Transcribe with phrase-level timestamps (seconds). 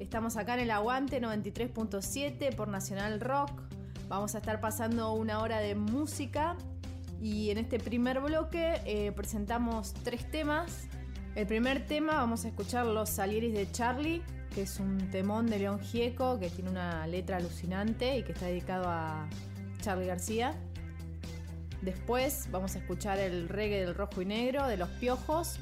[0.00, 3.62] Estamos acá en el Aguante 93.7 por Nacional Rock.
[4.08, 6.56] Vamos a estar pasando una hora de música
[7.22, 10.88] y en este primer bloque eh, presentamos tres temas.
[11.36, 15.60] El primer tema vamos a escuchar Los Salieris de Charlie, que es un temón de
[15.60, 19.28] León Gieco que tiene una letra alucinante y que está dedicado a
[19.80, 20.54] Charlie García.
[21.82, 25.60] Después vamos a escuchar el reggae del rojo y negro de Los Piojos,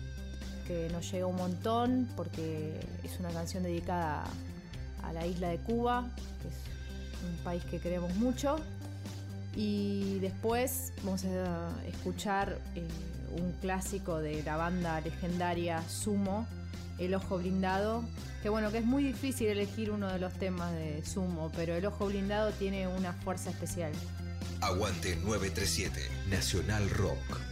[0.66, 4.24] que nos llega un montón porque es una canción dedicada
[5.02, 6.08] a la isla de Cuba,
[6.40, 6.54] que es
[7.30, 8.56] un país que queremos mucho.
[9.54, 12.86] Y después vamos a escuchar eh,
[13.32, 16.46] un clásico de la banda legendaria Sumo,
[16.98, 18.02] El Ojo Blindado,
[18.42, 21.84] que bueno, que es muy difícil elegir uno de los temas de Sumo, pero El
[21.86, 23.92] Ojo Blindado tiene una fuerza especial.
[24.60, 27.51] Aguante 937, Nacional Rock.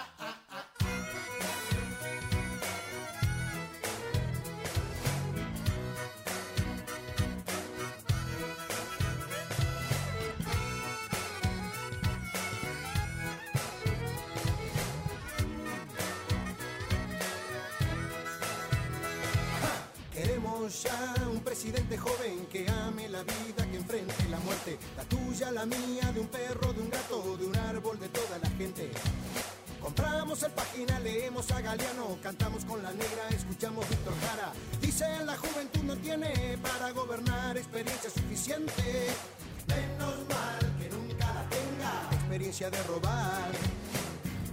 [43.01, 43.51] Robar.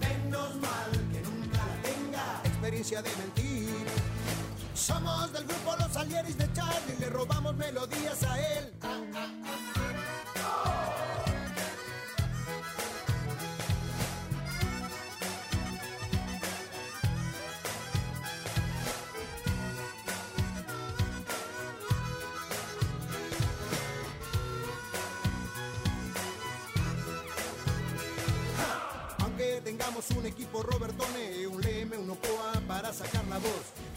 [0.00, 2.41] Menos mal que nunca la tenga.
[2.44, 3.86] Experiencia de mentir.
[4.75, 8.72] Somos del grupo Los Salieris de Charlie, le robamos melodías a él.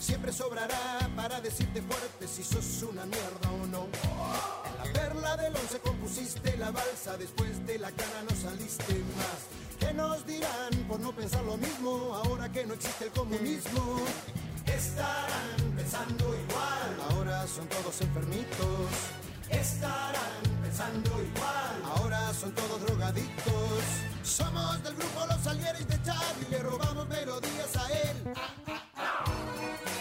[0.02, 3.88] Siempre sobrará para decirte fuerte si sos una mierda o no.
[4.66, 9.80] En la perla del once compusiste la balsa, después de la cara no saliste más.
[9.80, 14.02] ¿Qué nos dirán por no pensar lo mismo ahora que no existe el comunismo?
[14.66, 19.31] Estarán pensando igual, ahora son todos enfermitos.
[19.52, 23.84] Estarán pensando igual, ahora son todos drogadictos.
[24.24, 28.18] Somos del grupo Los Salieris de Charlie, le robamos melodías a él.
[28.26, 30.01] El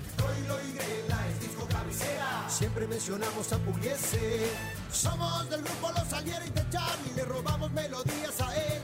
[0.15, 2.45] Troilo y Grela es disco cabecera.
[2.49, 4.51] Siempre mencionamos a Pugliese.
[4.91, 8.81] Somos del grupo Los Alieres de Charlie, le robamos melodías a él.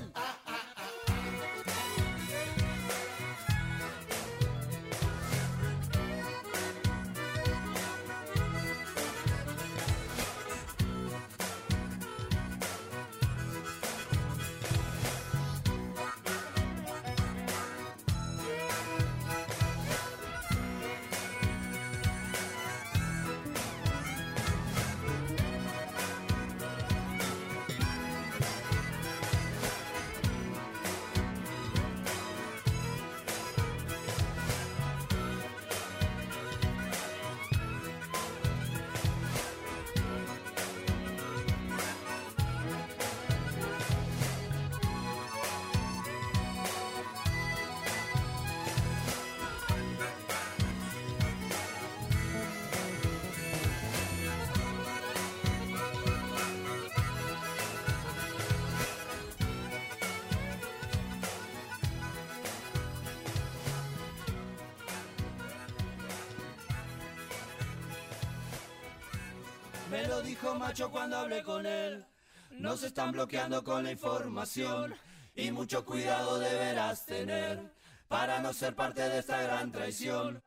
[69.98, 72.06] Me lo dijo macho cuando hablé con él.
[72.52, 74.94] Nos están bloqueando con la información
[75.34, 77.74] y mucho cuidado deberás tener
[78.08, 80.44] para no ser parte de esta gran traición.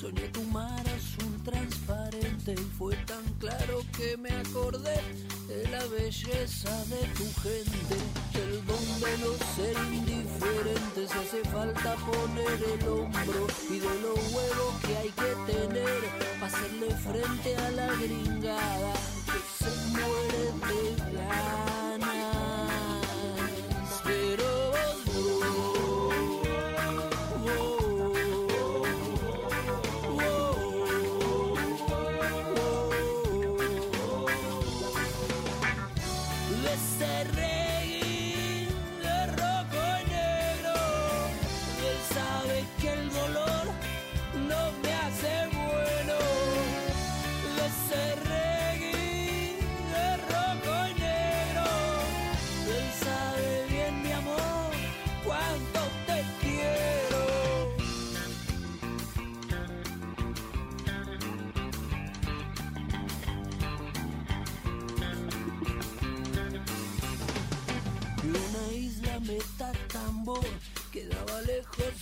[0.00, 5.00] Soñé tu mar azul transparente y fue tan claro que me acordé
[5.48, 7.96] de la belleza de tu gente,
[8.34, 11.10] del don de no ser indiferentes.
[11.10, 16.00] Hace falta poner el hombro y de los huevos que hay que tener
[16.40, 18.92] para hacerle frente a la gringada
[19.26, 20.42] que se muere
[20.74, 21.69] de.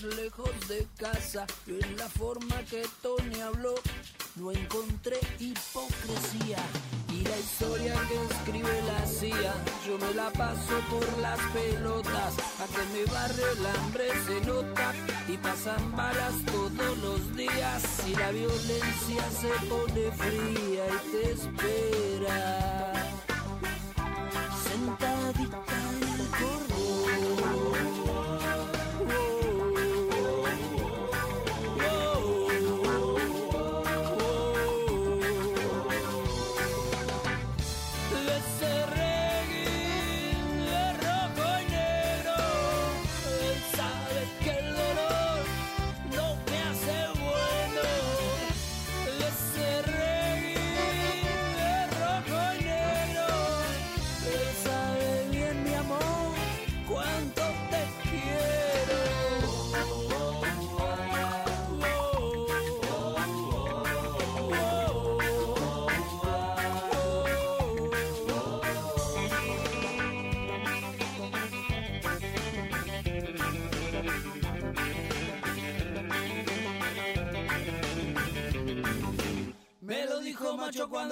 [0.02, 1.46] Lejos, de casa.
[1.66, 3.74] Yo en la forma que Tony habló
[4.36, 6.58] no encontré hipocresía.
[7.12, 9.54] Y la historia que escribe la CIA,
[9.86, 12.34] yo me la paso por las pelotas.
[12.60, 14.94] A que me barre el hambre se nota
[15.26, 17.82] y pasan balas todos los días.
[18.06, 23.07] Y la violencia se pone fría y te espera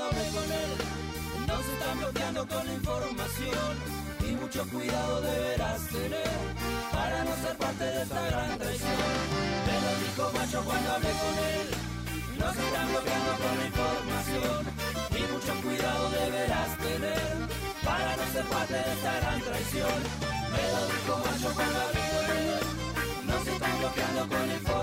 [0.06, 0.72] hablé con él.
[1.46, 3.72] No se están bloqueando con información
[4.28, 6.30] y mucho cuidado deberás tener
[6.92, 9.10] para no ser parte de esta gran traición.
[9.66, 11.68] Me lo dijo macho cuando hablé con él.
[12.38, 14.60] No se están bloqueando con la información
[15.18, 17.22] y mucho cuidado deberás tener
[17.84, 19.98] para no ser parte de esta gran traición.
[20.52, 22.60] Me lo dijo macho cuando hablé con él.
[23.26, 24.75] No se están bloqueando con información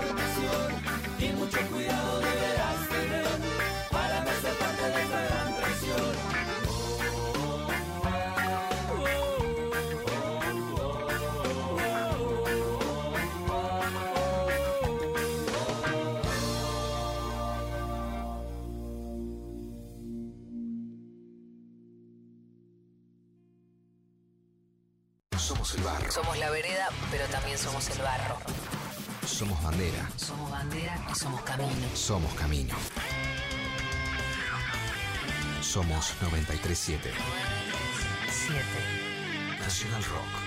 [25.44, 26.10] Somos el barro.
[26.10, 28.38] Somos la vereda, pero también somos el barro.
[29.26, 30.08] Somos bandera.
[30.16, 31.86] Somos bandera y somos camino.
[31.94, 32.74] Somos camino.
[35.60, 37.12] Somos 937
[38.30, 39.58] Siete.
[39.60, 40.43] Nacional Rock.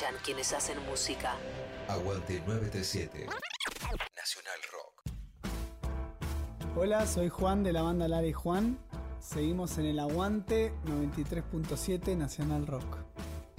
[0.00, 1.34] Escuchan quienes hacen música?
[1.88, 3.26] Aguante 937
[4.16, 5.02] Nacional Rock.
[6.76, 8.78] Hola, soy Juan de la banda Lara y Juan.
[9.18, 12.96] Seguimos en el Aguante 93.7 Nacional Rock.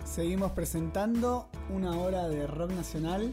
[0.04, 3.32] Seguimos presentando una hora de rock nacional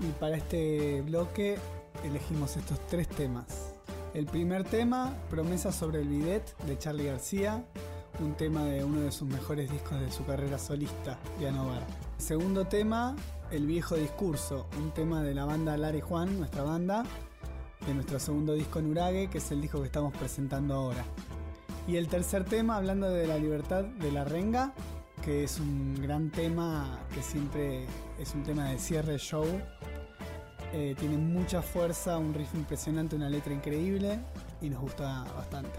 [0.00, 1.56] y para este bloque
[2.02, 3.74] elegimos estos tres temas.
[4.14, 7.64] El primer tema, Promesa sobre el bidet de Charlie García,
[8.20, 12.07] un tema de uno de sus mejores discos de su carrera solista, Piano Bar.
[12.18, 13.14] Segundo tema,
[13.50, 17.04] El viejo discurso, un tema de la banda Lara y Juan, nuestra banda,
[17.86, 21.04] de nuestro segundo disco en Urague, que es el disco que estamos presentando ahora.
[21.86, 24.74] Y el tercer tema, hablando de la libertad de la renga,
[25.24, 27.86] que es un gran tema que siempre
[28.18, 29.46] es un tema de cierre de show.
[30.74, 34.18] Eh, tiene mucha fuerza, un riff impresionante, una letra increíble
[34.60, 35.78] y nos gusta bastante.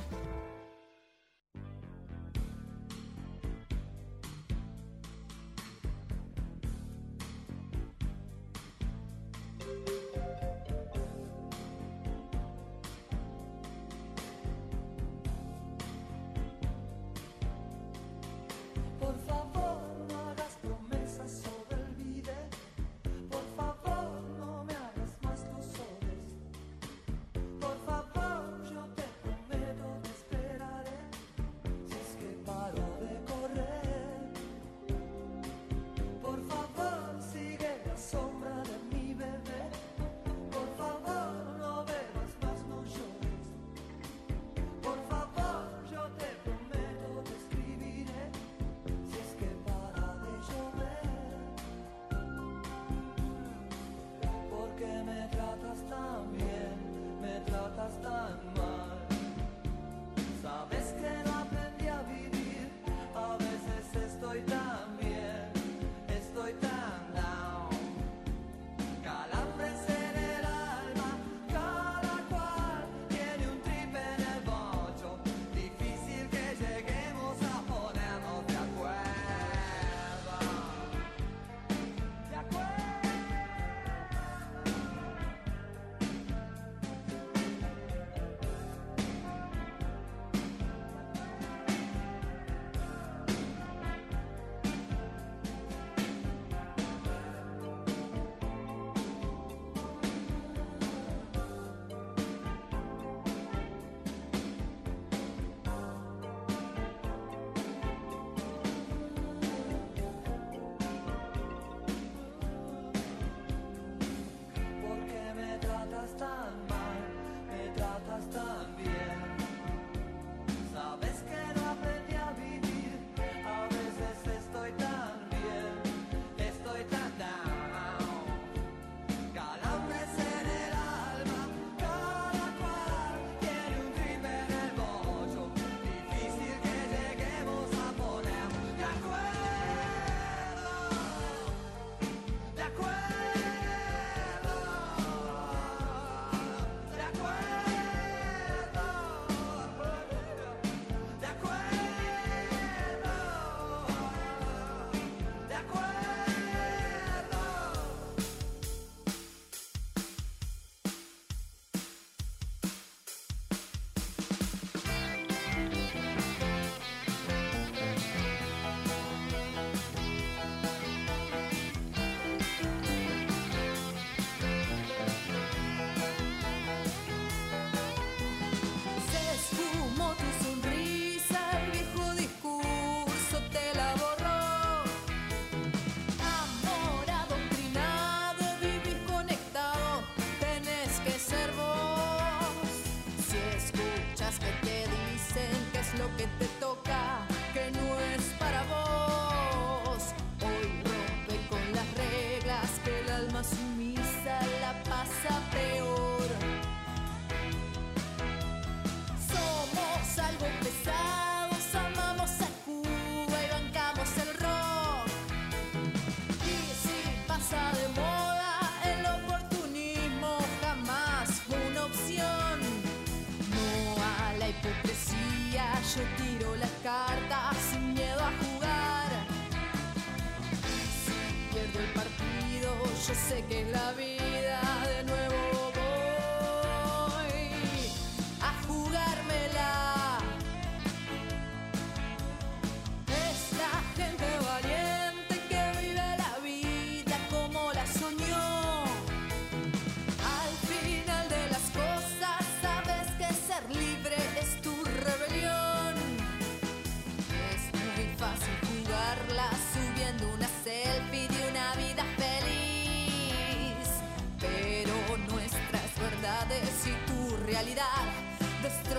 [268.69, 268.98] Destrozan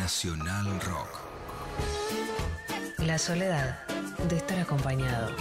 [0.00, 1.20] Nacional Rock.
[3.00, 3.86] La soledad
[4.30, 5.36] de estar acompañado.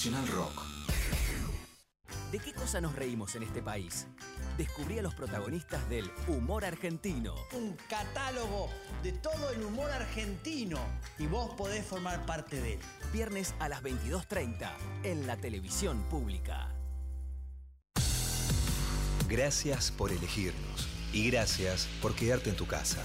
[0.00, 0.62] Nacional Rock.
[2.32, 4.06] ¿De qué cosa nos reímos en este país?
[4.56, 7.34] Descubrí a los protagonistas del humor argentino.
[7.52, 8.70] Un catálogo
[9.02, 10.78] de todo el humor argentino
[11.18, 12.80] y vos podés formar parte de él.
[13.12, 14.70] Viernes a las 22.30
[15.02, 16.74] en la televisión pública.
[19.28, 23.04] Gracias por elegirnos y gracias por quedarte en tu casa.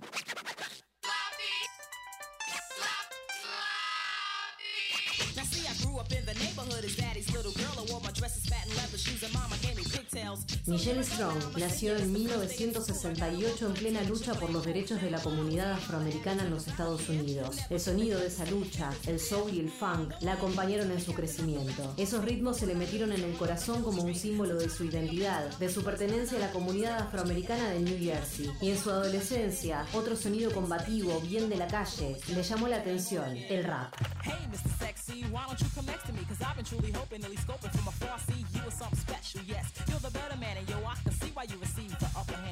[10.67, 16.43] Michelle Strong nació en 1968 en plena lucha por los derechos de la comunidad afroamericana
[16.43, 17.57] en los Estados Unidos.
[17.69, 21.93] El sonido de esa lucha, el soul y el funk, la acompañaron en su crecimiento.
[21.97, 25.69] Esos ritmos se le metieron en el corazón como un símbolo de su identidad, de
[25.69, 28.49] su pertenencia a la comunidad afroamericana de New Jersey.
[28.61, 33.35] Y en su adolescencia, otro sonido combativo, bien de la calle, le llamó la atención,
[33.35, 33.93] el rap.
[34.23, 34.79] Hey, Mr.
[34.79, 36.19] Sexy, why don't you come next to me?
[36.25, 38.17] Cause I've been truly hoping, at least scoping from afar.
[38.27, 39.65] See you as something special, yes.
[39.89, 41.57] You're the man, and yo, I can see why you
[41.93, 42.10] upper hand.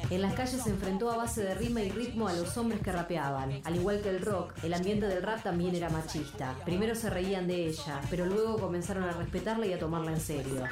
[0.10, 2.92] En las calles se enfrentó a base de rima y ritmo a los hombres que
[2.92, 3.62] rapeaban.
[3.64, 6.56] Al igual que el rock, el ambiente del rap también era machista.
[6.66, 10.64] Primero se reían de ella, pero luego comenzaron a respetarla y a tomarla en serio.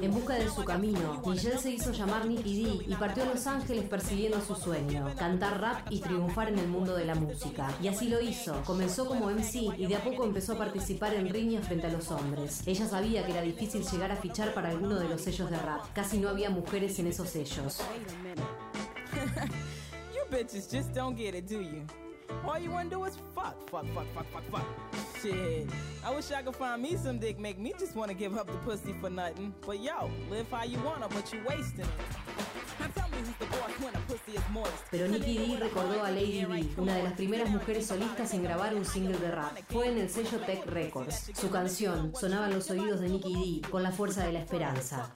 [0.00, 3.46] En busca de su camino, Michelle se hizo llamar Nicky D y partió a Los
[3.46, 7.72] Ángeles persiguiendo su sueño, cantar rap y triunfar en el mundo de la música.
[7.80, 8.60] Y así lo hizo.
[8.64, 12.10] Comenzó como MC y de a poco empezó a participar en riñas frente a los
[12.10, 12.66] hombres.
[12.66, 15.92] Ella sabía que era difícil llegar a fichar para alguno de los sellos de rap.
[15.94, 17.80] Casi no había mujeres en esos sellos.
[20.14, 21.84] You bitches just don't get it, do you?
[22.44, 24.66] All you wanna do is fuck, fuck, fuck, fuck, fuck, fuck.
[25.20, 25.68] Shit.
[26.04, 28.58] I wish I could find me some dick, make me just wanna give up the
[28.58, 29.54] pussy for nothing.
[29.66, 31.88] But yo, live how you wanna, but you wasting it.
[32.80, 34.21] Now tell me who's the boss when a pussy.
[34.90, 38.74] Pero Nicky D recordó a Lady B, una de las primeras mujeres solistas en grabar
[38.74, 39.56] un single de rap.
[39.68, 41.30] Fue en el sello Tech Records.
[41.34, 45.12] Su canción sonaba en los oídos de Nicky D con la fuerza de la esperanza.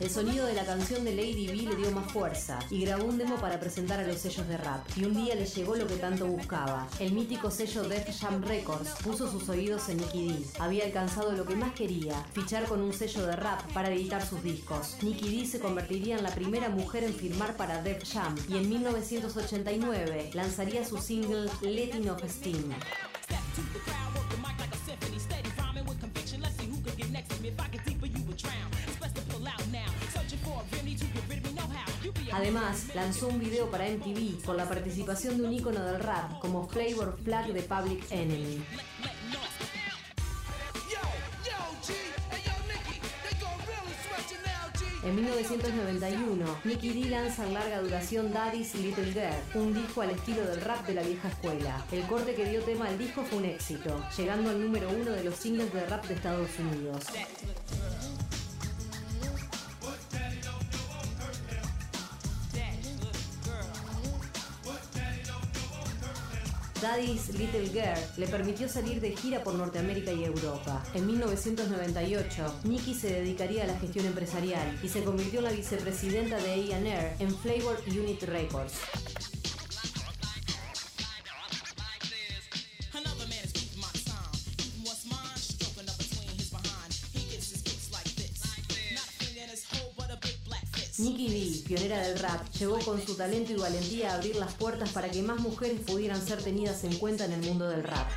[0.00, 3.18] El sonido de la canción de Lady B le dio más fuerza y grabó un
[3.18, 4.80] demo para presentar a los sellos de rap.
[4.96, 6.88] Y un día le llegó lo que tanto buscaba.
[6.98, 10.46] El mítico sello Def Jam Records puso sus oídos en Nicky D.
[10.58, 14.42] Había alcanzado lo que más quería, fichar con un sello de rap para editar sus
[14.42, 14.96] discos.
[15.02, 18.70] Nicky D se convertiría en la primera mujer en firmar para Def Jam y en
[18.70, 22.72] 1989 lanzaría su single Letting of Steam.
[32.32, 36.68] Además, lanzó un video para MTV con la participación de un ícono del rap como
[36.68, 38.62] Flavor Flag de Public Enemy.
[45.02, 50.44] En 1991, Nicky D lanza en larga duración Daddy's Little Girl, un disco al estilo
[50.44, 51.84] del rap de la vieja escuela.
[51.90, 55.24] El corte que dio tema al disco fue un éxito, llegando al número uno de
[55.24, 57.06] los singles de rap de Estados Unidos.
[66.80, 70.82] Daddy's Little Girl le permitió salir de gira por Norteamérica y Europa.
[70.94, 76.38] En 1998, Nicky se dedicaría a la gestión empresarial y se convirtió en la vicepresidenta
[76.38, 79.19] de A&R en Flavor Unit Records.
[91.70, 95.22] Pionera del rap, llegó con su talento y valentía a abrir las puertas para que
[95.22, 98.08] más mujeres pudieran ser tenidas en cuenta en el mundo del rap.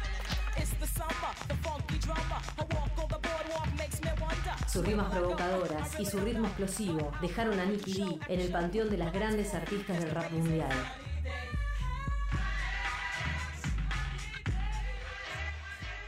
[4.68, 8.98] Sus rimas provocadoras y su ritmo explosivo dejaron a Nicky D en el panteón de
[8.98, 10.72] las grandes artistas del rap mundial.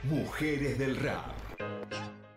[0.01, 2.14] Mujeres del Rap.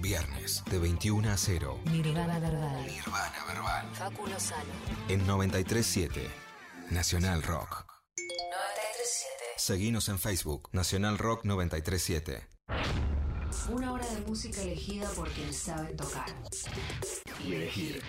[0.00, 2.86] Viernes de 21 a 0 Nirvana Verbal.
[2.86, 3.86] Nirvana Verbal.
[3.94, 4.64] Facu Lozano.
[5.08, 6.30] en 937
[6.90, 7.84] Nacional Rock.
[8.16, 9.44] 937.
[9.58, 12.48] Seguinos en Facebook Nacional Rock 937.
[13.68, 16.26] Una hora de música elegida por quien sabe tocar.
[17.46, 18.02] Y elegir.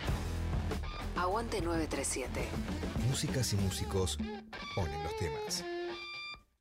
[1.18, 2.48] Aguante 937.
[3.08, 4.18] Músicas y músicos
[4.76, 5.66] ponen los temas.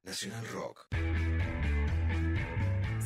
[0.02, 0.86] Nacional Rock.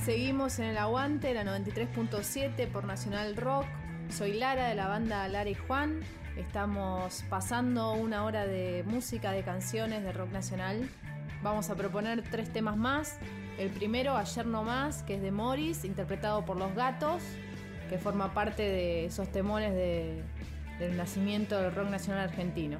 [0.04, 3.64] Seguimos en el aguante, la 93.7 por Nacional Rock.
[4.10, 6.00] Soy Lara de la banda Lara y Juan.
[6.36, 10.88] Estamos pasando una hora de música, de canciones de rock nacional.
[11.42, 13.16] Vamos a proponer tres temas más.
[13.58, 17.22] El primero, Ayer No Más, que es de Morris, interpretado por Los Gatos,
[17.88, 20.22] que forma parte de esos temores de-
[20.80, 22.78] del nacimiento del rock nacional argentino.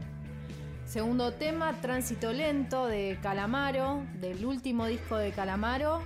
[0.85, 6.03] Segundo tema, Tránsito Lento de Calamaro, del último disco de Calamaro,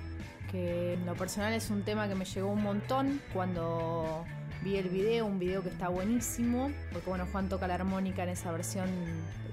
[0.51, 4.25] que en lo personal es un tema que me llegó un montón cuando
[4.63, 8.31] vi el video, un video que está buenísimo, porque bueno, Juan toca la armónica en
[8.31, 8.89] esa versión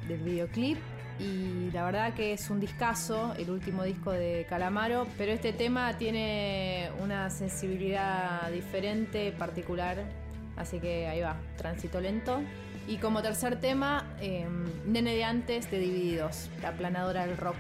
[0.08, 0.78] del videoclip.
[1.18, 5.98] Y la verdad que es un discazo, el último disco de Calamaro, pero este tema
[5.98, 10.04] tiene una sensibilidad diferente, particular,
[10.58, 12.42] así que ahí va, tránsito lento.
[12.88, 14.46] Y como tercer tema, eh,
[14.86, 17.56] Nene de antes de Divididos, la planadora del rock.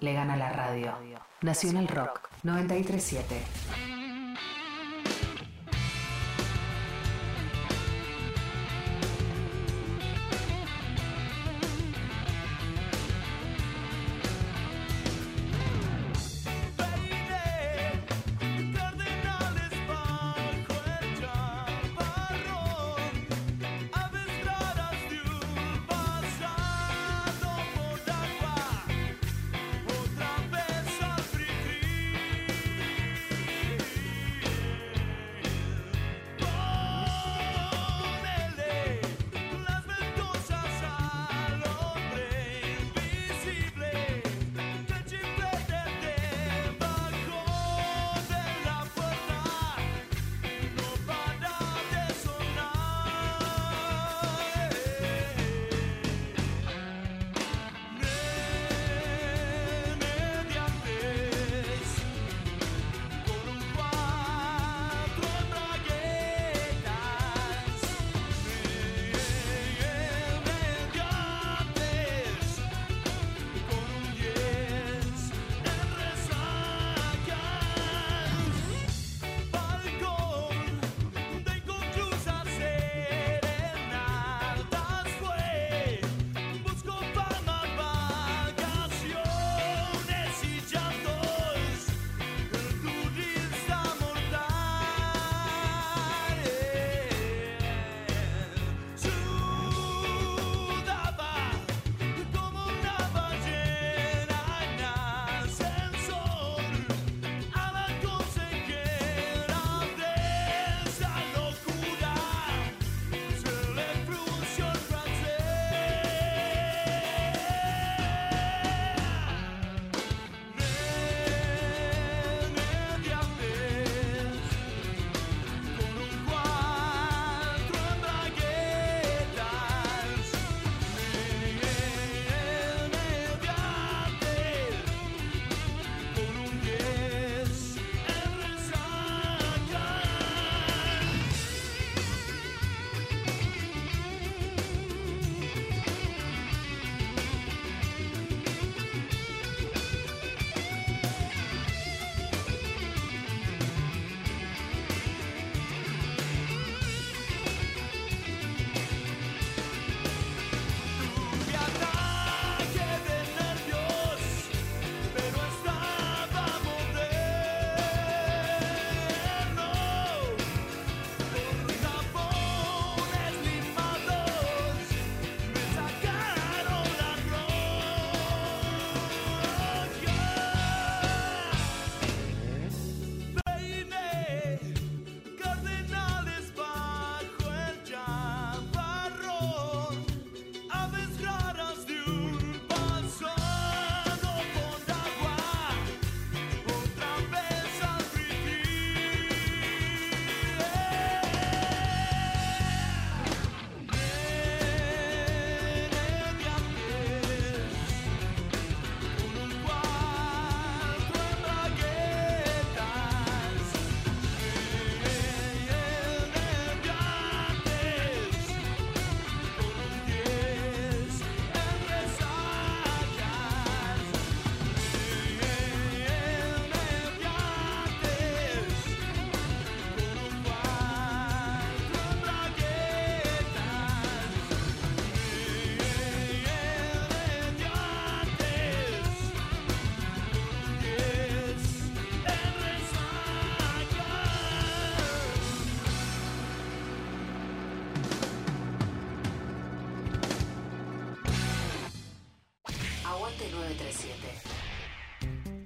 [0.00, 0.92] Le gana la radio.
[1.40, 3.63] Nacional Rock 937.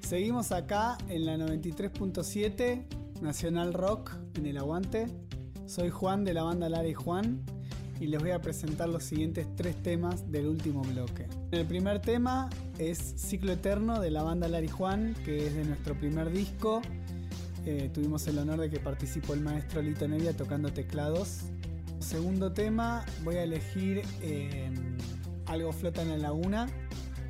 [0.09, 2.83] Seguimos acá en la 93.7
[3.21, 5.07] Nacional Rock en el Aguante.
[5.67, 7.43] Soy Juan de la banda Lara y Juan
[8.01, 11.27] y les voy a presentar los siguientes tres temas del último bloque.
[11.51, 12.49] El primer tema
[12.79, 16.81] es Ciclo Eterno de la banda Lara y Juan, que es de nuestro primer disco.
[17.67, 21.41] Eh, tuvimos el honor de que participó el maestro Lito Nevia tocando teclados.
[21.99, 24.71] Segundo tema, voy a elegir eh,
[25.45, 26.67] Algo flota en la laguna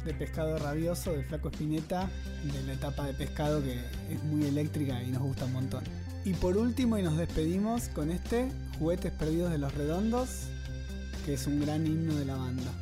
[0.08, 2.08] de Pescado Rabioso de Flaco Espineta,
[2.42, 3.74] de la etapa de pescado que
[4.10, 5.84] es muy eléctrica y nos gusta un montón.
[6.24, 8.48] Y por último, y nos despedimos con este,
[8.78, 10.46] Juguetes Perdidos de los Redondos,
[11.26, 12.72] que es un gran himno de la banda.